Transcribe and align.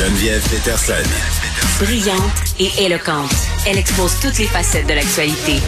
Geneviève 0.00 0.42
Peterson. 0.48 0.94
Brillante 1.78 2.22
et 2.58 2.86
éloquente, 2.86 3.34
elle 3.66 3.76
expose 3.76 4.18
toutes 4.18 4.38
les 4.38 4.46
facettes 4.46 4.86
de 4.86 4.94
l'actualité. 4.94 5.60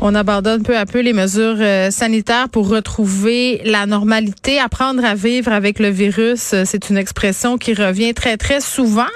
On 0.00 0.14
abandonne 0.14 0.62
peu 0.62 0.78
à 0.78 0.86
peu 0.86 1.00
les 1.00 1.12
mesures 1.12 1.58
euh, 1.60 1.90
sanitaires 1.90 2.48
pour 2.48 2.70
retrouver 2.70 3.60
la 3.66 3.84
normalité, 3.84 4.58
apprendre 4.58 5.04
à 5.04 5.14
vivre 5.14 5.52
avec 5.52 5.78
le 5.78 5.90
virus. 5.90 6.54
Euh, 6.54 6.62
c'est 6.64 6.88
une 6.88 6.96
expression 6.96 7.58
qui 7.58 7.74
revient 7.74 8.14
très, 8.14 8.38
très 8.38 8.62
souvent. 8.62 9.12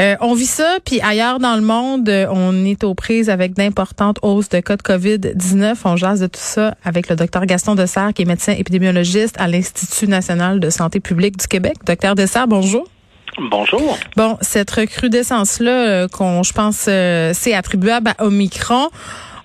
Euh, 0.00 0.16
on 0.20 0.34
vit 0.34 0.44
ça, 0.44 0.78
puis 0.84 1.00
ailleurs 1.00 1.38
dans 1.38 1.54
le 1.54 1.62
monde, 1.62 2.10
on 2.32 2.64
est 2.64 2.82
aux 2.82 2.96
prises 2.96 3.30
avec 3.30 3.54
d'importantes 3.54 4.18
hausses 4.22 4.48
de 4.48 4.58
cas 4.58 4.76
de 4.76 4.82
COVID-19. 4.82 5.76
On 5.84 5.94
jase 5.94 6.18
de 6.18 6.26
tout 6.26 6.40
ça 6.42 6.74
avec 6.82 7.08
le 7.08 7.14
docteur 7.14 7.46
Gaston 7.46 7.76
Dessert, 7.76 8.12
qui 8.14 8.22
est 8.22 8.24
médecin 8.24 8.54
épidémiologiste 8.58 9.36
à 9.38 9.46
l'Institut 9.46 10.08
national 10.08 10.58
de 10.58 10.70
santé 10.70 10.98
publique 10.98 11.36
du 11.36 11.46
Québec. 11.46 11.76
Docteur 11.86 12.16
Dessert, 12.16 12.48
bonjour. 12.48 12.88
Bonjour. 13.38 13.98
Bon, 14.16 14.38
cette 14.40 14.70
recrudescence-là, 14.70 16.08
qu'on, 16.08 16.42
je 16.42 16.52
pense, 16.52 16.76
c'est 16.76 17.54
attribuable 17.54 18.12
à 18.16 18.24
Omicron 18.24 18.88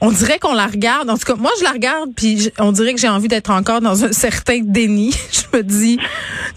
on 0.04 0.12
dirait 0.12 0.38
qu'on 0.38 0.54
la 0.54 0.68
regarde. 0.68 1.10
En 1.10 1.18
tout 1.18 1.24
cas, 1.26 1.36
moi, 1.36 1.52
je 1.58 1.64
la 1.64 1.72
regarde, 1.72 2.10
puis 2.14 2.52
on 2.60 2.74
dirait 2.74 2.94
que 2.94 3.00
j'ai 3.00 3.08
envie 3.08 3.30
d'être 3.30 3.50
encore 3.50 3.80
dans 3.80 4.04
un 4.04 4.12
certain 4.12 4.60
déni. 4.62 5.16
je 5.32 5.58
me 5.58 5.64
dis, 5.64 5.98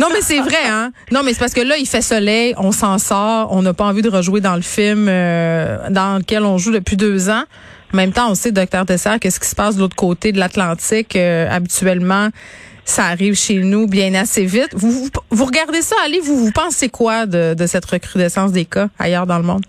non, 0.01 0.09
mais 0.13 0.21
c'est 0.21 0.41
vrai, 0.41 0.67
hein. 0.69 0.91
Non, 1.13 1.23
mais 1.25 1.33
c'est 1.33 1.39
parce 1.39 1.55
que 1.55 1.61
là, 1.61 1.77
il 1.79 1.87
fait 1.87 2.03
soleil, 2.03 2.55
on 2.59 2.73
s'en 2.73 2.99
sort, 2.99 3.53
on 3.53 3.63
n'a 3.63 3.73
pas 3.73 3.85
envie 3.85 4.03
de 4.03 4.11
rejouer 4.11 4.41
dans 4.41 4.57
le 4.57 4.63
film 4.63 5.07
euh, 5.09 5.79
dans 5.91 6.19
lequel 6.19 6.43
on 6.43 6.59
joue 6.59 6.73
depuis 6.73 6.97
deux 6.97 7.31
ans. 7.31 7.45
En 7.95 7.97
même 7.97 8.13
temps, 8.13 8.29
on 8.29 8.35
sait, 8.35 8.51
docteur 8.51 8.85
Dessert, 8.85 9.21
qu'est-ce 9.21 9.39
qui 9.39 9.49
se 9.49 9.55
passe 9.55 9.77
de 9.77 9.81
l'autre 9.81 9.95
côté 9.95 10.33
de 10.33 10.41
l'Atlantique. 10.41 11.15
Euh, 11.15 11.49
habituellement, 11.49 12.31
ça 12.87 13.05
arrive 13.05 13.35
chez 13.35 13.57
nous 13.57 13.87
bien 13.87 14.15
assez 14.15 14.47
vite. 14.47 14.71
Vous, 14.73 15.11
vous, 15.31 15.45
regardez 15.45 15.83
ça, 15.83 15.97
allez, 16.05 16.21
vous, 16.21 16.37
vous 16.37 16.53
pensez 16.53 16.89
quoi 16.89 17.27
de, 17.27 17.55
de 17.55 17.67
cette 17.67 17.85
recrudescence 17.85 18.53
des 18.53 18.65
cas 18.65 18.89
ailleurs 18.99 19.27
dans 19.27 19.39
le 19.39 19.45
monde? 19.45 19.63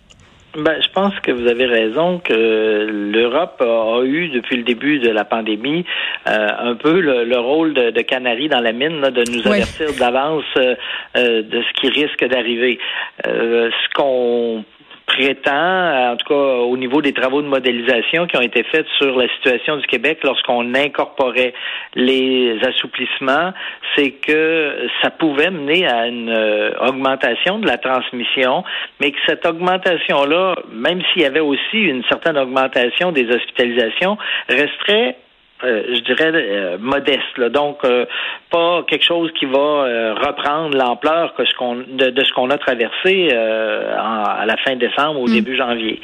Ben, 0.57 0.81
je 0.81 0.87
pense 0.91 1.13
que 1.19 1.31
vous 1.31 1.47
avez 1.47 1.67
raison 1.67 2.17
que 2.17 2.87
l'Europe 3.13 3.61
a, 3.61 4.01
eu 4.03 4.29
depuis 4.29 4.57
le 4.57 4.63
début 4.63 4.97
de 4.97 5.11
la 5.11 5.23
pandémie 5.23 5.85
euh, 6.27 6.47
un 6.59 6.73
peu 6.73 6.99
le, 6.99 7.37
rôle 7.37 7.75
de, 7.75 7.91
de, 7.91 8.01
canari 8.01 8.49
dans 8.49 8.61
la 8.61 8.71
mine, 8.71 9.01
de 9.01 9.31
nous 9.31 9.45
avertir 9.45 9.93
d'avance 9.99 10.45
euh, 10.57 10.73
euh, 11.15 11.43
de 11.43 11.61
ce 11.61 11.73
qui 11.79 11.89
risque 11.89 12.25
d'arriver. 12.25 12.79
ce 13.23 13.93
qu'on 13.93 14.63
prétend, 15.07 16.11
en 16.11 16.17
tout 16.17 16.27
cas 16.27 16.35
au 16.35 16.77
niveau 16.77 17.01
des 17.01 17.13
travaux 17.13 17.41
de 17.41 17.47
modélisation 17.47 18.27
qui 18.27 18.37
ont 18.37 18.41
été 18.41 18.63
faits 18.63 18.85
sur 18.97 19.17
la 19.17 19.27
situation 19.29 19.77
du 19.77 19.87
Québec 19.87 20.19
lorsqu'on 20.23 20.75
incorporait 20.75 21.53
les 21.95 22.59
assouplissements, 22.61 23.53
c'est 23.95 24.11
que 24.11 24.87
ça 25.01 25.09
pouvait 25.09 25.49
mener 25.49 25.87
à 25.87 26.07
une 26.07 26.29
euh, 26.29 26.71
augmentation 26.81 27.57
de 27.59 27.67
la 27.67 27.77
transmission, 27.77 28.63
mais 28.99 29.11
que 29.11 29.17
cette 29.25 29.45
augmentation-là, 29.45 30.55
même 30.71 31.01
s'il 31.11 31.21
y 31.21 31.25
avait 31.25 31.39
aussi 31.39 31.79
une 31.79 32.03
certaine 32.09 32.37
augmentation 32.37 33.11
des 33.11 33.27
hospitalisations, 33.29 34.17
resterait 34.49 35.15
euh, 35.63 35.83
je 35.95 36.01
dirais, 36.01 36.31
euh, 36.33 36.77
modeste. 36.79 37.39
Donc, 37.51 37.79
euh, 37.83 38.05
pas 38.51 38.83
quelque 38.87 39.03
chose 39.03 39.31
qui 39.39 39.45
va 39.45 40.13
reprendre 40.13 40.77
l'ampleur 40.77 41.33
que 41.33 41.45
ce 41.45 41.53
qu'on 41.55 41.75
de, 41.75 42.23
ce 42.23 42.31
qu'on 42.33 42.49
a 42.51 42.57
traversé 42.57 43.31
à 43.31 44.45
la 44.45 44.57
fin 44.57 44.75
décembre, 44.75 45.19
au 45.19 45.27
mm. 45.27 45.33
début 45.33 45.55
janvier. 45.55 45.99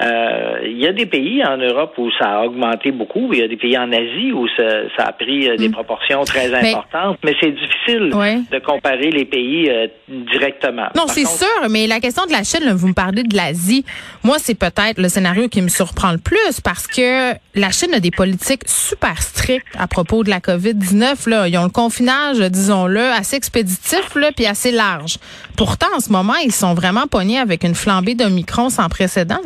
Il 0.00 0.78
y 0.78 0.86
a 0.86 0.92
des 0.92 1.06
pays 1.06 1.44
en 1.44 1.56
Europe 1.56 1.94
où 1.98 2.10
ça 2.18 2.40
a 2.40 2.44
augmenté 2.44 2.90
beaucoup. 2.90 3.32
Il 3.32 3.38
y 3.38 3.42
a 3.42 3.48
des 3.48 3.56
pays 3.56 3.76
en 3.78 3.90
Asie 3.92 4.32
où 4.32 4.46
ça, 4.56 4.64
ça 4.96 5.04
a 5.06 5.12
pris 5.12 5.56
des 5.56 5.68
mm. 5.68 5.72
proportions 5.72 6.24
très 6.24 6.52
importantes. 6.52 7.18
Mais, 7.24 7.34
c'est 7.40 7.52
difficile 7.52 8.10
de 8.50 8.58
comparer 8.58 9.10
les 9.10 9.24
pays 9.24 9.70
directement. 10.08 10.88
Non, 10.96 11.04
c'est 11.06 11.26
sûr. 11.26 11.46
Mais 11.70 11.86
la 11.86 12.00
question 12.00 12.24
de 12.26 12.32
la 12.32 12.42
Chine, 12.42 12.70
vous 12.72 12.88
me 12.88 12.94
parlez 12.94 13.22
de 13.22 13.36
l'Asie. 13.36 13.84
Moi, 14.22 14.36
c'est 14.38 14.58
peut-être 14.58 14.98
le 14.98 15.08
scénario 15.08 15.48
qui 15.48 15.62
me 15.62 15.68
surprend 15.68 16.12
le 16.12 16.18
plus 16.18 16.60
parce 16.62 16.86
que 16.86 17.32
la 17.54 17.70
Chine 17.70 17.94
a 17.94 18.00
des 18.00 18.10
politiques 18.10 18.62
super 18.66 19.20
strict 19.20 19.66
à 19.78 19.86
propos 19.86 20.24
de 20.24 20.30
la 20.30 20.40
COVID-19. 20.40 21.28
Là. 21.28 21.48
Ils 21.48 21.58
ont 21.58 21.64
le 21.64 21.70
confinage, 21.70 22.38
disons-le, 22.38 23.00
assez 23.00 23.36
expéditif 23.36 24.14
là, 24.14 24.30
puis 24.34 24.46
assez 24.46 24.72
large. 24.72 25.18
Pourtant, 25.56 25.88
en 25.96 26.00
ce 26.00 26.10
moment, 26.10 26.34
ils 26.44 26.52
sont 26.52 26.74
vraiment 26.74 27.06
pognés 27.06 27.38
avec 27.38 27.64
une 27.64 27.74
flambée 27.74 28.14
d'Omicron 28.14 28.70
sans 28.70 28.88
précédent. 28.88 29.40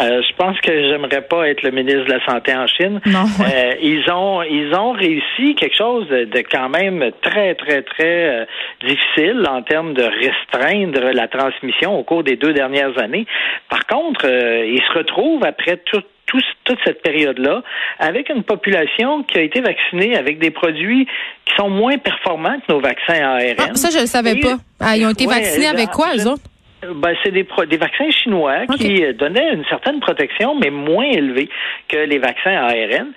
Euh, 0.00 0.22
je 0.22 0.36
pense 0.36 0.58
que 0.60 0.72
j'aimerais 0.72 1.22
pas 1.22 1.48
être 1.48 1.62
le 1.62 1.70
ministre 1.70 2.04
de 2.04 2.12
la 2.12 2.24
Santé 2.24 2.54
en 2.54 2.66
Chine. 2.66 3.00
Non, 3.06 3.24
euh, 3.40 3.74
ils 3.82 4.10
ont 4.10 4.42
ils 4.42 4.74
ont 4.74 4.92
réussi 4.92 5.54
quelque 5.54 5.76
chose 5.76 6.08
de, 6.08 6.42
quand 6.50 6.68
même 6.68 7.10
très 7.20 7.54
très 7.54 7.82
très 7.82 8.28
euh, 8.28 8.44
difficile 8.84 9.46
en 9.48 9.62
termes 9.62 9.94
de 9.94 10.02
restreindre 10.02 11.12
la 11.12 11.28
transmission 11.28 11.98
au 11.98 12.02
cours 12.02 12.24
des 12.24 12.36
deux 12.36 12.52
dernières 12.52 12.98
années. 12.98 13.26
Par 13.68 13.86
contre, 13.86 14.26
ils 14.26 14.82
se 14.88 14.98
retrouvent 14.98 15.44
après 15.44 15.76
tout, 15.76 16.02
toute 16.64 16.78
cette 16.84 17.02
période-là 17.02 17.62
avec 17.98 18.28
une 18.30 18.42
population 18.42 19.22
qui 19.24 19.38
a 19.38 19.42
été 19.42 19.60
vaccinée 19.60 20.16
avec 20.16 20.38
des 20.38 20.50
produits 20.50 21.06
qui 21.44 21.54
sont 21.56 21.68
moins 21.68 21.98
performants 21.98 22.58
que 22.66 22.72
nos 22.72 22.80
vaccins 22.80 23.22
ARN. 23.22 23.56
Ah, 23.58 23.74
ça, 23.74 23.90
je 23.90 23.96
ne 23.96 24.02
le 24.02 24.06
savais 24.06 24.36
pas. 24.36 24.56
Ah, 24.80 24.96
ils 24.96 25.06
ont 25.06 25.10
été 25.10 25.26
vaccinés 25.26 25.66
avec 25.66 25.90
quoi, 25.90 26.08
eux 26.16 26.26
autres? 26.26 26.42
Ben, 26.82 27.14
c'est 27.22 27.30
des, 27.30 27.46
des 27.68 27.76
vaccins 27.76 28.10
chinois 28.10 28.66
qui 28.66 29.04
donnaient 29.14 29.52
une 29.54 29.64
certaine 29.66 30.00
protection, 30.00 30.56
mais 30.56 30.70
moins 30.70 31.04
élevée 31.04 31.48
que 31.88 31.96
les 31.96 32.18
vaccins 32.18 32.50
ARN. 32.50 33.12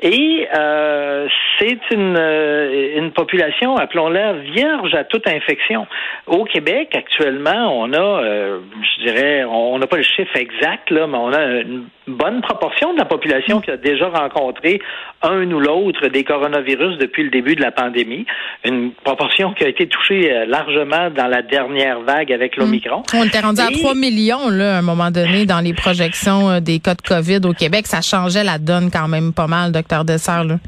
Et 0.00 0.46
euh, 0.56 1.26
c'est 1.58 1.78
une, 1.90 2.16
euh, 2.16 2.98
une 2.98 3.10
population, 3.10 3.76
appelons-la, 3.76 4.34
vierge 4.34 4.94
à 4.94 5.02
toute 5.02 5.26
infection. 5.26 5.88
Au 6.28 6.44
Québec, 6.44 6.90
actuellement, 6.94 7.76
on 7.76 7.92
a, 7.92 8.22
euh, 8.22 8.60
je 8.80 9.04
dirais, 9.04 9.44
on 9.44 9.76
n'a 9.76 9.88
pas 9.88 9.96
le 9.96 10.04
chiffre 10.04 10.36
exact, 10.36 10.90
là, 10.90 11.08
mais 11.08 11.18
on 11.18 11.32
a 11.32 11.44
une 11.62 11.86
bonne 12.06 12.40
proportion 12.42 12.92
de 12.94 12.98
la 12.98 13.06
population 13.06 13.60
qui 13.60 13.72
a 13.72 13.76
déjà 13.76 14.08
rencontré 14.08 14.80
un 15.22 15.50
ou 15.50 15.58
l'autre 15.58 16.06
des 16.06 16.22
coronavirus 16.22 16.98
depuis 16.98 17.24
le 17.24 17.30
début 17.30 17.56
de 17.56 17.60
la 17.60 17.72
pandémie. 17.72 18.24
Une 18.64 18.92
proportion 18.92 19.52
qui 19.52 19.64
a 19.64 19.68
été 19.68 19.88
touchée 19.88 20.46
largement 20.46 21.10
dans 21.10 21.26
la 21.26 21.42
dernière 21.42 22.00
vague 22.00 22.32
avec 22.32 22.56
hmm. 22.56 22.60
l'Omicron. 22.60 23.02
On 23.14 23.24
était 23.24 23.40
rendu 23.40 23.60
à 23.60 23.66
3 23.66 23.94
millions, 23.96 24.48
là, 24.48 24.76
à 24.76 24.78
un 24.78 24.82
moment 24.82 25.10
donné, 25.10 25.44
dans 25.44 25.60
les 25.60 25.74
projections 25.74 26.60
des 26.60 26.78
cas 26.78 26.94
de 26.94 27.02
COVID 27.02 27.40
au 27.44 27.52
Québec. 27.52 27.86
Ça 27.88 28.00
changeait 28.00 28.44
la 28.44 28.58
donne 28.58 28.90
quand 28.92 29.08
même 29.08 29.32
pas 29.32 29.48
mal, 29.48 29.72
docteur 29.72 29.87
Dessert, 30.04 30.44
là. 30.44 30.58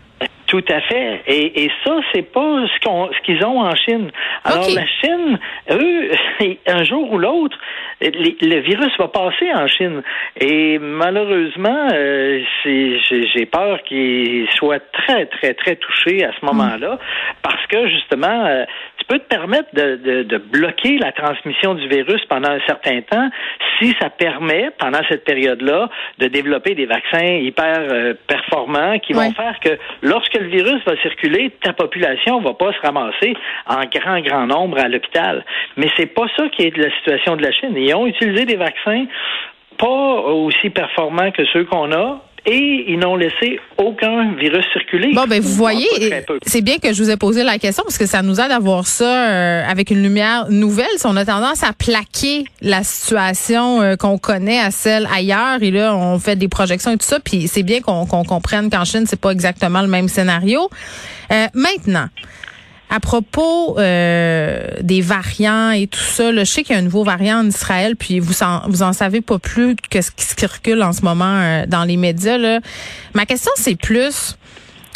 Tout 0.50 0.64
à 0.68 0.80
fait. 0.80 1.22
Et, 1.28 1.64
et 1.64 1.70
ça, 1.84 2.00
c'est 2.12 2.28
pas 2.32 2.66
ce 2.66 2.84
qu'on 2.84 3.08
ce 3.12 3.20
qu'ils 3.20 3.44
ont 3.44 3.60
en 3.60 3.76
Chine. 3.76 4.10
Alors 4.44 4.66
la 4.74 4.84
Chine, 4.84 5.38
eux, 5.70 6.10
un 6.66 6.82
jour 6.82 7.12
ou 7.12 7.18
l'autre, 7.18 7.56
le 8.00 8.60
virus 8.60 8.90
va 8.98 9.06
passer 9.06 9.52
en 9.54 9.68
Chine. 9.68 10.02
Et 10.40 10.80
malheureusement, 10.80 11.88
euh, 11.92 12.40
j'ai 12.64 13.46
peur 13.46 13.80
qu'ils 13.84 14.48
soient 14.56 14.80
très, 14.80 15.26
très, 15.26 15.54
très 15.54 15.76
touchés 15.76 16.24
à 16.24 16.32
ce 16.32 16.44
moment-là, 16.46 16.98
parce 17.42 17.64
que 17.66 17.88
justement, 17.88 18.46
euh, 18.46 18.64
tu 18.98 19.04
peux 19.06 19.18
te 19.18 19.28
permettre 19.28 19.68
de, 19.74 19.96
de, 19.96 20.22
de, 20.24 20.38
bloquer 20.38 20.98
la 20.98 21.12
transmission 21.12 21.74
du 21.74 21.86
virus 21.88 22.24
pendant 22.28 22.50
un 22.50 22.60
certain 22.66 23.00
temps 23.02 23.30
si 23.78 23.94
ça 24.00 24.10
permet, 24.10 24.70
pendant 24.78 25.00
cette 25.08 25.24
période-là, 25.24 25.88
de 26.18 26.26
développer 26.26 26.74
des 26.74 26.86
vaccins 26.86 27.24
hyper 27.24 27.78
euh, 27.78 28.14
performants 28.26 28.98
qui 28.98 29.12
vont 29.12 29.30
faire 29.32 29.58
que 29.60 29.78
lorsque 30.02 30.39
le 30.40 30.48
virus 30.48 30.82
va 30.84 30.96
circuler, 31.02 31.50
ta 31.62 31.72
population 31.72 32.40
va 32.40 32.54
pas 32.54 32.72
se 32.72 32.80
ramasser 32.80 33.34
en 33.66 33.84
grand, 33.84 34.20
grand 34.20 34.46
nombre 34.46 34.78
à 34.78 34.88
l'hôpital. 34.88 35.44
Mais 35.76 35.88
c'est 35.96 36.06
pas 36.14 36.26
ça 36.36 36.48
qui 36.48 36.62
est 36.62 36.76
la 36.76 36.90
situation 36.96 37.36
de 37.36 37.42
la 37.42 37.52
Chine. 37.52 37.74
Ils 37.76 37.94
ont 37.94 38.06
utilisé 38.06 38.44
des 38.44 38.56
vaccins 38.56 39.06
pas 39.78 39.86
aussi 39.86 40.68
performants 40.68 41.30
que 41.30 41.44
ceux 41.46 41.64
qu'on 41.64 41.90
a, 41.92 42.20
et 42.46 42.84
ils 42.88 42.98
n'ont 42.98 43.16
laissé 43.16 43.60
aucun 43.78 44.34
virus 44.34 44.64
circuler. 44.72 45.12
Bon, 45.14 45.24
ben 45.28 45.40
vous 45.40 45.54
voyez, 45.54 45.88
c'est 46.46 46.62
bien 46.62 46.78
que 46.78 46.92
je 46.92 47.02
vous 47.02 47.10
ai 47.10 47.16
posé 47.16 47.42
la 47.42 47.58
question 47.58 47.82
parce 47.84 47.98
que 47.98 48.06
ça 48.06 48.22
nous 48.22 48.40
aide 48.40 48.50
à 48.50 48.58
voir 48.58 48.86
ça 48.86 49.28
euh, 49.28 49.62
avec 49.68 49.90
une 49.90 50.02
lumière 50.02 50.46
nouvelle. 50.50 50.86
Si 50.96 51.06
on 51.06 51.16
a 51.16 51.24
tendance 51.24 51.62
à 51.62 51.72
plaquer 51.72 52.44
la 52.60 52.82
situation 52.82 53.82
euh, 53.82 53.97
qu'on 53.97 54.18
connaît 54.18 54.60
à 54.60 54.70
celle 54.70 55.09
ailleurs, 55.15 55.62
et 55.62 55.70
là 55.70 55.97
on 55.97 56.18
fait 56.18 56.36
des 56.36 56.48
projections 56.48 56.92
et 56.92 56.97
tout 56.97 57.06
ça, 57.06 57.20
puis 57.20 57.48
c'est 57.48 57.62
bien 57.62 57.80
qu'on 57.80 58.06
comprenne 58.06 58.70
qu'en 58.70 58.84
Chine 58.84 59.04
c'est 59.06 59.20
pas 59.20 59.30
exactement 59.30 59.82
le 59.82 59.88
même 59.88 60.09
scénario. 60.09 60.68
Euh, 61.32 61.47
maintenant. 61.54 62.09
À 62.92 62.98
propos 62.98 63.78
euh, 63.78 64.66
des 64.81 65.01
variants 65.01 65.71
et 65.71 65.87
tout 65.87 66.01
ça, 66.01 66.34
je 66.34 66.45
sais 66.45 66.65
qu'il 66.65 66.75
y 66.75 66.77
a 66.77 66.81
un 66.81 66.84
nouveau 66.84 67.04
variant 67.04 67.39
en 67.39 67.47
Israël, 67.47 67.95
puis 67.95 68.19
vous 68.19 68.42
en, 68.42 68.69
vous 68.69 68.83
en 68.83 68.92
savez 68.92 69.21
pas 69.21 69.39
plus 69.39 69.77
que 69.77 70.03
ce 70.03 70.10
qui 70.10 70.25
circule 70.25 70.83
en 70.83 70.92
ce 70.92 71.03
moment 71.03 71.25
euh, 71.41 71.66
dans 71.66 71.84
les 71.84 71.97
médias. 71.97 72.37
Là. 72.37 72.59
Ma 73.15 73.27
question, 73.27 73.53
c'est 73.54 73.77
plus, 73.77 74.37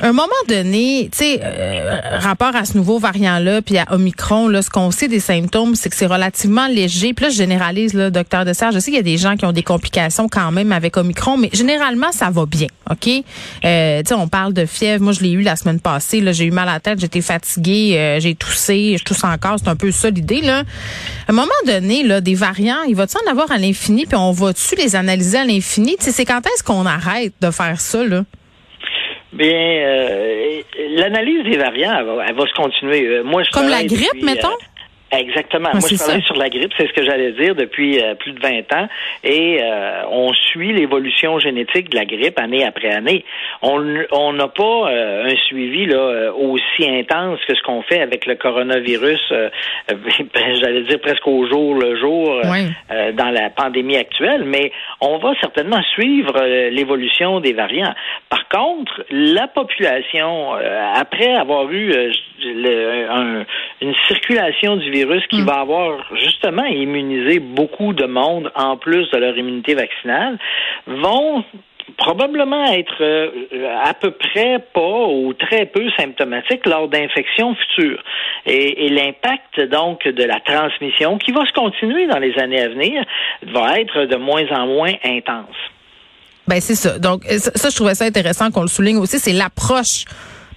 un 0.00 0.12
moment 0.12 0.32
donné, 0.49 1.08
tu 1.12 1.19
sais, 1.19 1.41
euh, 1.43 2.19
rapport 2.19 2.56
à 2.56 2.64
ce 2.64 2.76
nouveau 2.76 2.99
variant-là, 2.99 3.62
puis 3.62 3.79
à 3.79 3.87
Omicron, 3.91 4.49
là, 4.49 4.61
ce 4.61 4.69
qu'on 4.69 4.91
sait 4.91 5.06
des 5.06 5.20
symptômes, 5.20 5.76
c'est 5.76 5.88
que 5.88 5.94
c'est 5.94 6.06
relativement 6.06 6.67
léger. 6.67 7.14
Puis 7.14 7.26
là, 7.26 7.31
je 7.31 7.37
généralise, 7.37 7.94
là, 7.94 8.11
docteur 8.11 8.44
Dessert. 8.44 8.73
Je 8.73 8.81
sais 8.81 8.87
qu'il 8.87 8.96
y 8.96 8.99
a 8.99 9.02
des 9.02 9.19
gens 9.19 9.37
qui 9.37 9.44
ont 9.44 9.52
des 9.52 9.62
complications 9.62 10.29
quand 10.29 10.50
même 10.50 10.73
avec 10.73 10.96
Omicron, 10.96 11.37
mais 11.37 11.49
généralement, 11.52 12.11
ça 12.11 12.31
va 12.31 12.44
bien, 12.44 12.67
OK? 12.91 13.08
Euh, 13.64 14.02
tu 14.02 14.08
sais, 14.08 14.14
on 14.14 14.26
parle 14.26 14.52
de 14.52 14.67
fièvre. 14.67 15.05
Moi, 15.05 15.12
je 15.12 15.20
l'ai 15.20 15.31
eu 15.31 15.43
la 15.43 15.55
semaine 15.55 15.79
passée. 15.79 16.20
Là, 16.20 16.32
j'ai 16.32 16.46
eu 16.46 16.50
mal 16.50 16.69
à 16.69 16.75
la 16.75 16.81
tête, 16.81 16.99
j'étais 16.99 17.20
fatiguée, 17.20 17.96
euh, 17.96 18.19
j'ai 18.19 18.35
toussé, 18.35 18.96
je 18.99 19.05
tousse 19.05 19.23
encore. 19.23 19.58
C'est 19.62 19.69
un 19.69 19.76
peu 19.76 19.93
ça 19.93 20.11
l'idée, 20.11 20.41
là. 20.41 20.64
À 21.29 21.31
un 21.31 21.35
moment 21.35 21.52
donné, 21.67 22.02
là, 22.02 22.20
des 22.20 22.35
variants, 22.35 22.82
il 22.88 22.96
va-tu 22.96 23.17
en 23.25 23.31
avoir 23.31 23.50
à 23.52 23.58
l'infini, 23.58 24.06
puis 24.06 24.17
on 24.17 24.32
va-tu 24.32 24.75
les 24.75 24.96
analyser 24.96 25.38
à 25.38 25.44
l'infini? 25.44 25.96
Tu 25.99 26.06
sais, 26.06 26.12
c'est 26.12 26.25
quand 26.25 26.44
est-ce 26.44 26.64
qu'on 26.64 26.85
arrête 26.85 27.32
de 27.41 27.50
faire 27.52 27.81
ça, 27.81 28.02
là? 28.05 28.25
Bien, 29.34 29.50
euh, 29.50 30.62
l'analyse 30.96 31.44
des 31.44 31.58
variants, 31.58 32.22
elle 32.26 32.34
va, 32.34 32.46
se 32.46 32.54
continuer. 32.54 33.06
Euh, 33.06 33.25
moi, 33.25 33.42
je 33.42 33.50
Comme 33.50 33.69
la 33.69 33.82
grippe, 33.82 34.22
mettons? 34.22 34.48
Euh, 34.48 34.75
Exactement. 35.19 35.70
Moi, 35.72 35.88
je 35.88 35.96
travaille 35.96 36.22
sur 36.22 36.36
la 36.36 36.48
grippe, 36.48 36.72
c'est 36.76 36.88
ce 36.88 36.92
que 36.92 37.04
j'allais 37.04 37.32
dire 37.32 37.54
depuis 37.54 38.00
euh, 38.00 38.14
plus 38.14 38.32
de 38.32 38.40
20 38.40 38.72
ans, 38.72 38.88
et 39.22 39.60
euh, 39.62 40.02
on 40.10 40.32
suit 40.32 40.72
l'évolution 40.72 41.38
génétique 41.38 41.90
de 41.90 41.96
la 41.96 42.04
grippe 42.04 42.38
année 42.38 42.64
après 42.64 42.92
année. 42.92 43.25
On 43.62 44.32
n'a 44.32 44.48
pas 44.48 44.90
euh, 44.90 45.31
un 45.31 45.36
suivi 45.46 45.86
là 45.86 46.32
aussi 46.34 46.88
intense 46.88 47.38
que 47.46 47.54
ce 47.54 47.62
qu'on 47.62 47.82
fait 47.82 48.00
avec 48.00 48.26
le 48.26 48.34
coronavirus, 48.34 49.32
j'allais 50.60 50.82
dire 50.82 51.00
presque 51.00 51.26
au 51.26 51.46
jour 51.46 51.75
le 51.75 51.98
jour 51.98 52.40
dans 53.14 53.31
la 53.31 53.50
pandémie 53.50 53.96
actuelle, 53.96 54.44
mais 54.44 54.72
on 55.00 55.19
va 55.19 55.32
certainement 55.40 55.82
suivre 55.94 56.32
l'évolution 56.70 57.40
des 57.40 57.52
variants. 57.52 57.94
Par 58.28 58.44
contre, 58.54 59.04
la 59.10 59.48
population, 59.48 60.52
après 60.94 61.34
avoir 61.34 61.70
eu 61.70 61.92
une 63.80 63.94
circulation 64.06 64.76
du 64.76 64.90
virus 64.90 65.26
qui 65.28 65.42
mm. 65.42 65.46
va 65.46 65.60
avoir 65.60 65.98
justement 66.16 66.64
immunisé 66.64 67.38
beaucoup 67.38 67.92
de 67.92 68.06
monde 68.06 68.50
en 68.54 68.76
plus 68.76 69.10
de 69.10 69.18
leur 69.18 69.36
immunité 69.36 69.74
vaccinale, 69.74 70.38
vont 70.86 71.44
probablement 71.96 72.64
être 72.72 73.02
euh, 73.02 73.30
à 73.84 73.94
peu 73.94 74.10
près 74.12 74.58
pas 74.72 75.06
ou 75.06 75.32
très 75.34 75.66
peu 75.66 75.88
symptomatiques 75.98 76.66
lors 76.66 76.88
d'infections 76.88 77.54
futures. 77.54 78.02
Et, 78.46 78.86
et 78.86 78.88
l'impact 78.88 79.60
donc 79.70 80.06
de 80.06 80.24
la 80.24 80.40
transmission, 80.40 81.18
qui 81.18 81.32
va 81.32 81.44
se 81.46 81.52
continuer 81.52 82.06
dans 82.06 82.18
les 82.18 82.36
années 82.38 82.62
à 82.62 82.68
venir, 82.68 83.04
va 83.42 83.78
être 83.80 84.06
de 84.06 84.16
moins 84.16 84.46
en 84.50 84.66
moins 84.66 84.92
intense. 85.04 85.56
Ben 86.46 86.61
c'est 86.61 86.75
ça. 86.75 86.99
Donc 86.99 87.25
ça, 87.26 87.70
je 87.70 87.75
trouvais 87.75 87.94
ça 87.94 88.05
intéressant 88.05 88.50
qu'on 88.50 88.62
le 88.62 88.69
souligne 88.69 88.99
aussi, 88.99 89.19
c'est 89.19 89.32
l'approche 89.32 90.05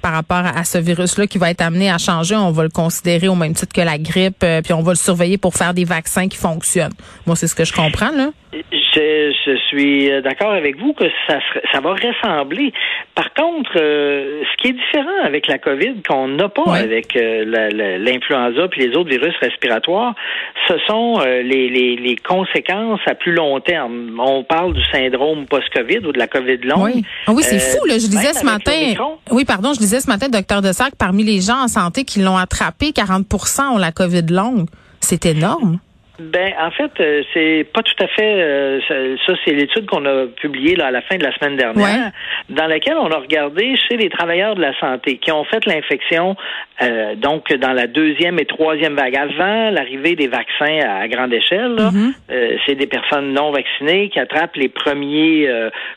par 0.02 0.14
rapport 0.14 0.46
à 0.46 0.64
ce 0.64 0.78
virus-là 0.78 1.28
qui 1.28 1.38
va 1.38 1.50
être 1.50 1.62
amené 1.62 1.90
à 1.90 1.98
changer. 1.98 2.36
On 2.36 2.52
va 2.52 2.64
le 2.64 2.70
considérer 2.70 3.28
au 3.28 3.36
même 3.36 3.54
titre 3.54 3.74
que 3.74 3.82
la 3.82 3.98
grippe, 3.98 4.44
euh, 4.44 4.62
puis 4.62 4.74
on 4.74 4.82
va 4.82 4.92
le 4.92 4.98
surveiller 4.98 5.38
pour 5.38 5.54
faire 5.56 5.74
des 5.74 5.86
vaccins 5.86 6.28
qui 6.28 6.38
fonctionnent. 6.38 6.94
Moi, 7.26 7.36
c'est 7.36 7.48
ce 7.48 7.56
que 7.56 7.66
je 7.66 7.74
comprends, 7.74 8.12
là. 8.12 8.30
Je, 8.98 9.58
suis 9.70 10.10
d'accord 10.22 10.52
avec 10.52 10.78
vous 10.80 10.94
que 10.94 11.06
ça, 11.28 11.40
ça 11.72 11.80
va 11.80 11.92
ressembler. 11.92 12.74
Par 13.16 13.34
contre, 13.34 13.72
euh, 13.76 14.44
ce 14.52 14.58
qui 14.58 14.70
est 14.70 14.74
différent 14.74 15.24
avec 15.24 15.48
la 15.48 15.58
COVID 15.58 16.02
qu'on 16.08 16.28
n'a 16.30 16.50
pas 16.50 16.76
avec 16.76 17.16
euh, 17.16 17.98
l'influenza 17.98 18.68
puis 18.70 18.88
les 18.88 18.96
autres 18.96 19.10
virus 19.10 19.34
respiratoires, 19.42 20.16
ce 20.68 20.76
sont 20.88 21.20
euh, 21.20 21.42
les, 21.42 21.70
les, 21.70 21.96
les, 21.96 22.16
conséquences 22.16 23.00
à 23.06 23.16
plus 23.16 23.34
long 23.34 23.60
terme. 23.60 24.20
On 24.20 24.44
parle 24.44 24.74
du 24.74 24.84
syndrome 24.92 25.46
post-COVID 25.46 26.06
ou 26.06 26.12
de 26.12 26.20
la 26.20 26.28
COVID 26.28 26.58
longue. 26.58 26.92
Oui, 26.96 27.06
ah 27.28 27.32
oui 27.34 27.44
c'est 27.44 27.60
fou. 27.60 27.86
Là. 27.86 27.96
Je 27.96 28.08
disais 28.08 28.34
ce 28.34 28.46
matin. 28.46 28.94
Oui, 29.32 29.46
pardon, 29.46 29.74
je 29.74 29.80
disais 29.80 30.00
ce 30.00 30.08
matin, 30.08 30.30
docteur 30.30 30.62
Dessac, 30.62 30.94
parmi 30.98 31.24
les 31.24 31.42
gens 31.42 31.64
en 31.64 31.68
santé 31.68 32.04
qui 32.04 32.20
l'ont 32.20 32.38
attrapé, 32.38 32.88
40% 32.92 33.74
ont 33.74 33.78
la 33.78 33.92
COVID 33.92 34.26
longue. 34.30 34.68
C'est 35.00 35.26
énorme. 35.26 35.80
Ben, 36.20 36.52
en 36.60 36.72
fait, 36.72 36.92
euh, 37.00 37.22
c'est 37.34 37.68
pas 37.72 37.84
tout 37.84 38.04
à 38.04 38.08
fait. 38.08 38.42
Euh, 38.42 38.80
ça, 39.26 39.34
c'est 39.46 39.54
l'étude 39.54 39.86
qu'on 39.86 40.04
a 40.06 40.26
publiée 40.26 40.76
là, 40.76 40.88
à 40.88 40.92
la 40.92 41.02
fin 41.04 41.16
de 41.18 41.24
la 41.24 41.32
semaine 41.36 41.58
dernière, 41.58 42.12
dans 42.50 42.66
laquelle 42.66 42.98
on 42.98 43.12
a 43.12 43.18
regardé 43.18 43.76
chez 43.88 43.98
les 43.98 44.10
travailleurs 44.10 44.56
de 44.56 44.62
la 44.62 44.78
santé 44.80 45.18
qui 45.18 45.32
ont 45.32 45.44
fait 45.44 45.64
l'infection, 45.68 46.36
euh, 46.82 47.14
donc 47.16 47.54
dans 47.54 47.74
la 47.74 47.86
deuxième 47.86 48.40
et 48.40 48.46
troisième 48.46 48.96
vague, 48.96 49.16
avant 49.16 49.70
l'arrivée 49.70 50.16
des 50.16 50.28
vaccins 50.28 50.80
à, 50.80 51.08
grande 51.08 51.34
échelle. 51.34 51.76
Mm-hmm. 51.78 52.60
c'est 52.66 52.76
des 52.76 52.88
personnes 52.88 53.34
non 53.34 53.52
vaccinées 53.52 54.10
qui 54.10 54.20
attrapent 54.20 54.56
les 54.56 54.70
premiers 54.70 55.48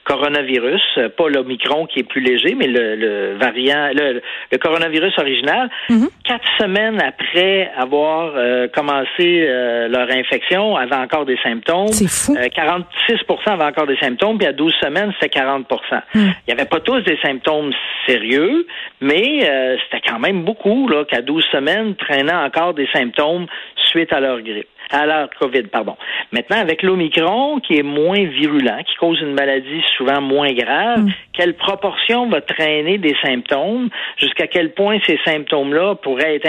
coronavirus, 0.05 0.83
pas 1.17 1.29
l'Omicron 1.29 1.87
qui 1.87 2.01
est 2.01 2.09
plus 2.09 2.21
léger, 2.21 2.55
mais 2.55 2.67
le, 2.67 3.37
variant, 3.39 3.91
le, 3.95 4.59
coronavirus 4.59 5.19
original. 5.19 5.71
Mm-hmm. 5.89 6.09
Quatre 6.25 6.49
semaines 6.59 7.01
après 7.01 7.71
avoir 7.77 8.33
commencé 8.73 9.47
leur 9.89 10.10
infection 10.11 10.77
avait 10.77 10.97
encore 10.97 11.25
des 11.25 11.37
symptômes. 11.43 11.89
C'est 11.89 12.09
fou. 12.09 12.37
46 12.55 13.13
euh, 13.13 13.53
avaient 13.53 13.65
encore 13.65 13.87
des 13.87 13.97
symptômes, 13.97 14.39
puis 14.39 14.47
à 14.47 14.53
12 14.53 14.73
semaines, 14.83 15.13
c'était 15.21 15.41
40% 15.41 15.65
hmm. 15.65 16.03
Il 16.15 16.31
n'y 16.49 16.53
avait 16.53 16.69
pas 16.69 16.81
tous 16.81 17.01
des 17.01 17.19
symptômes 17.23 17.73
sérieux, 18.07 18.67
mais 19.01 19.49
euh, 19.49 19.77
c'était 19.85 20.07
quand 20.09 20.19
même 20.19 20.45
beaucoup 20.45 20.89
là 20.89 21.05
qu'à 21.05 21.23
12 21.23 21.45
semaines 21.53 21.95
traînaient 21.97 22.33
encore 22.33 22.75
des 22.75 22.89
symptômes 22.93 23.47
suite 23.77 24.13
à 24.13 24.21
leur 24.21 24.41
grippe 24.41 24.69
à 24.91 25.07
leur 25.07 25.31
COVID, 25.39 25.65
pardon. 25.65 25.97
Maintenant, 26.33 26.59
avec 26.59 26.83
l'Omicron, 26.83 27.61
qui 27.61 27.75
est 27.77 27.83
moins 27.83 28.25
virulent, 28.25 28.83
qui 28.87 28.95
cause 28.97 29.21
une 29.21 29.35
maladie 29.35 29.83
souvent 29.97 30.21
moins 30.21 30.53
grave, 30.53 31.01
hmm. 31.01 31.11
quelle 31.33 31.55
proportion 31.55 32.29
va 32.29 32.41
traîner 32.41 32.99
des 32.99 33.15
symptômes, 33.23 33.89
jusqu'à 34.17 34.47
quel 34.47 34.73
point 34.73 34.99
ces 35.07 35.19
symptômes-là 35.25 35.97
pourraient 35.97 36.37
être 36.37 36.49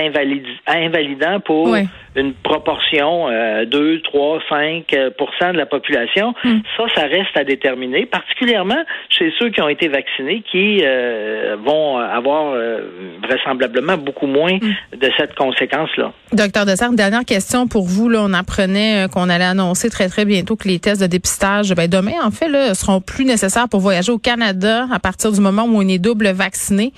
invalidants 0.67 1.39
pour 1.39 1.75
une 2.15 2.33
proportion, 2.33 3.29
euh, 3.29 3.65
2, 3.65 4.01
3, 4.01 4.39
5% 4.49 5.53
de 5.53 5.57
la 5.57 5.65
population, 5.65 6.33
hmm. 6.43 6.59
ça, 6.77 6.83
ça 6.95 7.01
reste 7.03 7.35
à 7.35 7.43
déterminer, 7.43 8.05
particulièrement 8.05 8.83
chez 9.09 9.31
ceux 9.39 9.49
qui 9.49 9.61
ont 9.61 9.69
été 9.69 9.87
vaccinés, 9.87 10.43
qui 10.51 10.81
euh, 10.83 11.55
vont 11.63 11.97
avoir 11.97 12.53
euh, 12.53 12.79
vraisemblablement 13.23 13.97
beaucoup 13.97 14.27
moins 14.27 14.55
hmm. 14.55 14.97
de 14.97 15.09
cette 15.17 15.35
conséquence-là. 15.35 16.11
Docteur 16.33 16.65
Dessert, 16.65 16.91
dernière 16.91 17.25
question 17.25 17.67
pour 17.67 17.85
vous. 17.85 18.09
Là, 18.09 18.21
on 18.23 18.30
apprenait 18.33 19.05
euh, 19.05 19.07
qu'on 19.07 19.29
allait 19.29 19.45
annoncer 19.45 19.89
très, 19.89 20.09
très 20.09 20.25
bientôt 20.25 20.55
que 20.55 20.67
les 20.67 20.79
tests 20.79 21.01
de 21.01 21.07
dépistage, 21.07 21.73
ben, 21.73 21.89
demain, 21.89 22.13
en 22.23 22.31
fait, 22.31 22.47
là, 22.47 22.73
seront 22.75 23.01
plus 23.01 23.25
nécessaires 23.25 23.69
pour 23.69 23.79
voyager 23.79 24.11
au 24.11 24.19
Canada 24.19 24.87
à 24.91 24.99
partir 24.99 25.31
du 25.31 25.41
moment 25.41 25.63
où 25.63 25.77
on 25.77 25.87
est 25.87 25.99
double 25.99 26.29
vacciné. 26.29 26.93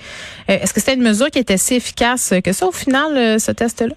Est-ce 0.48 0.72
que 0.72 0.80
c'était 0.80 0.94
une 0.94 1.02
mesure 1.02 1.30
qui 1.30 1.38
était 1.38 1.58
si 1.58 1.74
efficace 1.74 2.34
que 2.42 2.52
ça, 2.52 2.66
au 2.66 2.72
final, 2.72 3.40
ce 3.40 3.50
test-là? 3.50 3.94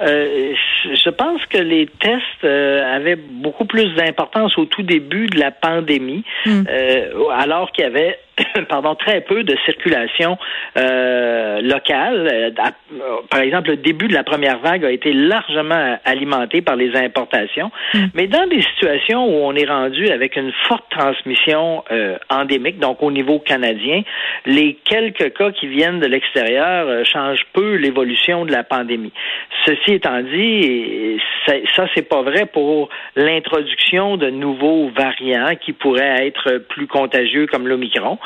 Euh, 0.00 0.54
je 0.84 1.10
pense 1.10 1.44
que 1.46 1.58
les 1.58 1.86
tests 1.86 2.44
euh, 2.44 2.96
avaient 2.96 3.16
beaucoup 3.16 3.64
plus 3.64 3.94
d'importance 3.94 4.56
au 4.58 4.64
tout 4.64 4.82
début 4.82 5.26
de 5.26 5.38
la 5.38 5.50
pandémie, 5.50 6.24
hmm. 6.46 6.64
euh, 6.68 7.28
alors 7.30 7.70
qu'il 7.72 7.84
y 7.84 7.86
avait 7.86 8.18
pardon, 8.68 8.94
très 8.94 9.20
peu 9.20 9.44
de 9.44 9.56
circulation 9.64 10.38
euh, 10.76 11.60
locale. 11.60 12.54
Par 13.30 13.40
exemple, 13.40 13.70
le 13.70 13.76
début 13.76 14.08
de 14.08 14.14
la 14.14 14.24
première 14.24 14.58
vague 14.58 14.84
a 14.84 14.90
été 14.90 15.12
largement 15.12 15.98
alimenté 16.04 16.62
par 16.62 16.76
les 16.76 16.96
importations. 16.96 17.70
Mm. 17.94 17.98
Mais 18.14 18.26
dans 18.26 18.46
des 18.48 18.62
situations 18.62 19.26
où 19.26 19.44
on 19.44 19.54
est 19.54 19.68
rendu 19.68 20.08
avec 20.08 20.36
une 20.36 20.52
forte 20.68 20.84
transmission 20.90 21.84
euh, 21.90 22.16
endémique, 22.30 22.78
donc 22.78 23.02
au 23.02 23.10
niveau 23.10 23.38
canadien, 23.38 24.02
les 24.46 24.78
quelques 24.84 25.36
cas 25.36 25.50
qui 25.52 25.66
viennent 25.66 26.00
de 26.00 26.06
l'extérieur 26.06 26.86
euh, 26.88 27.04
changent 27.04 27.46
peu 27.52 27.74
l'évolution 27.74 28.44
de 28.44 28.52
la 28.52 28.64
pandémie. 28.64 29.12
Ceci 29.66 29.81
étant 29.90 30.22
dit, 30.22 31.18
ça, 31.46 31.86
c'est 31.94 32.08
pas 32.08 32.22
vrai 32.22 32.46
pour 32.46 32.88
l'introduction 33.16 34.16
de 34.16 34.30
nouveaux 34.30 34.88
variants 34.88 35.54
qui 35.60 35.72
pourraient 35.72 36.26
être 36.26 36.58
plus 36.68 36.86
contagieux 36.86 37.46
comme 37.46 37.66
l'Omicron. 37.66 38.18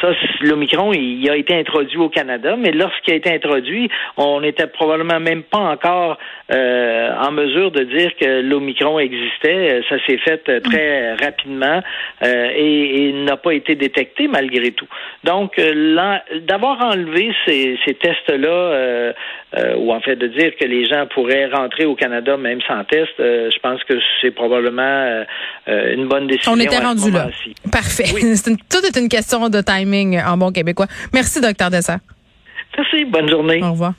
Ça, 0.00 0.12
l'Omicron, 0.40 0.92
il 0.92 1.28
a 1.30 1.36
été 1.36 1.54
introduit 1.54 1.98
au 1.98 2.08
Canada, 2.08 2.56
mais 2.58 2.72
lorsqu'il 2.72 3.14
a 3.14 3.16
été 3.16 3.32
introduit, 3.32 3.88
on 4.16 4.40
n'était 4.40 4.66
probablement 4.66 5.20
même 5.20 5.42
pas 5.42 5.58
encore 5.58 6.18
euh, 6.52 7.10
en 7.16 7.32
mesure 7.32 7.70
de 7.70 7.84
dire 7.84 8.10
que 8.20 8.42
l'Omicron 8.42 8.98
existait. 8.98 9.82
Ça 9.88 9.96
s'est 10.06 10.18
fait 10.18 10.48
euh, 10.48 10.60
très 10.60 11.14
rapidement 11.14 11.80
euh, 12.22 12.50
et, 12.54 13.12
n'a 13.24 13.36
pas 13.36 13.52
été 13.52 13.74
détecté 13.74 14.28
malgré 14.28 14.72
tout. 14.72 14.88
Donc, 15.22 15.58
d'avoir 16.42 16.80
enlevé 16.84 17.32
ces, 17.46 17.78
ces 17.84 17.94
tests-là, 17.94 19.12
ou 19.76 19.92
en 19.92 20.00
fait 20.00 20.16
de 20.16 20.26
dire 20.26 20.54
que 20.56 20.64
les 20.64 20.84
gens 20.84 21.03
pourraient 21.06 21.46
rentrer 21.46 21.84
au 21.84 21.94
Canada 21.94 22.36
même 22.36 22.60
sans 22.66 22.84
test, 22.84 23.12
je 23.18 23.58
pense 23.60 23.82
que 23.84 23.94
c'est 24.20 24.30
probablement 24.30 25.24
une 25.66 26.08
bonne 26.08 26.26
décision. 26.26 26.52
On 26.52 26.60
était 26.60 26.78
rendu 26.78 27.10
là. 27.10 27.28
Parfait. 27.70 28.04
C'est 28.34 28.56
tout 28.68 28.84
est 28.84 28.96
une 28.98 29.08
question 29.08 29.48
de 29.48 29.60
timing 29.60 30.20
en 30.20 30.36
bon 30.36 30.52
québécois. 30.52 30.86
Merci, 31.12 31.40
docteur 31.40 31.70
Dessert. 31.70 31.98
Merci. 32.76 33.04
Bonne 33.04 33.28
journée. 33.28 33.62
Au 33.62 33.72
revoir. 33.72 33.94